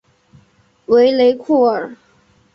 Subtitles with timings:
[0.87, 1.95] 维雷库尔。